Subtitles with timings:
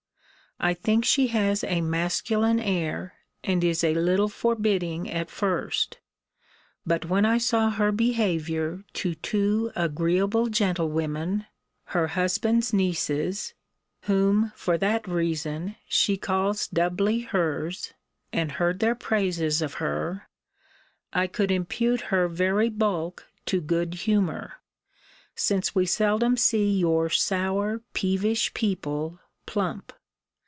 [0.63, 5.97] I think she has a masculine air, and is a little forbidding at first:
[6.85, 11.47] but when I saw her behaviour to two agreeable gentlewomen,
[11.95, 13.55] her husband's nieces,
[14.03, 17.95] whom, for that reason, she calls doubly hers,
[18.31, 20.29] and heard their praises of her,
[21.11, 24.61] I could impute her very bulk to good humour;
[25.33, 29.93] since we seldom see your sour peevish people plump.